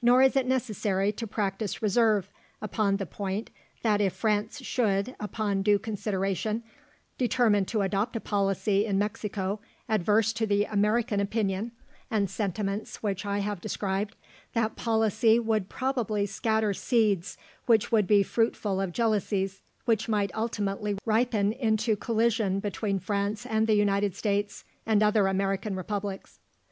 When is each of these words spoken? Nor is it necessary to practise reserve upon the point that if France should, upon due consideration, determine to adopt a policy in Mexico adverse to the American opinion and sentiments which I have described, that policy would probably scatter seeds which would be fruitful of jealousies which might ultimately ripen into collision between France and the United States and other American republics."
Nor 0.00 0.22
is 0.22 0.36
it 0.36 0.46
necessary 0.46 1.10
to 1.10 1.26
practise 1.26 1.82
reserve 1.82 2.30
upon 2.62 2.98
the 2.98 3.06
point 3.06 3.50
that 3.82 4.00
if 4.00 4.12
France 4.12 4.60
should, 4.62 5.16
upon 5.18 5.62
due 5.62 5.80
consideration, 5.80 6.62
determine 7.18 7.64
to 7.64 7.82
adopt 7.82 8.14
a 8.14 8.20
policy 8.20 8.86
in 8.86 8.98
Mexico 9.00 9.58
adverse 9.88 10.32
to 10.34 10.46
the 10.46 10.62
American 10.66 11.18
opinion 11.18 11.72
and 12.08 12.30
sentiments 12.30 13.02
which 13.02 13.26
I 13.26 13.38
have 13.40 13.60
described, 13.60 14.14
that 14.52 14.76
policy 14.76 15.40
would 15.40 15.68
probably 15.68 16.24
scatter 16.24 16.72
seeds 16.72 17.36
which 17.66 17.90
would 17.90 18.06
be 18.06 18.22
fruitful 18.22 18.80
of 18.80 18.92
jealousies 18.92 19.60
which 19.86 20.08
might 20.08 20.30
ultimately 20.36 20.96
ripen 21.04 21.52
into 21.52 21.96
collision 21.96 22.60
between 22.60 23.00
France 23.00 23.44
and 23.44 23.66
the 23.66 23.74
United 23.74 24.14
States 24.14 24.62
and 24.86 25.02
other 25.02 25.26
American 25.26 25.74
republics." 25.74 26.38